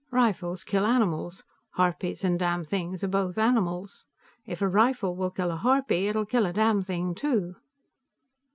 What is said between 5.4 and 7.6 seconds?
a harpy, it'll kill a damnthing too."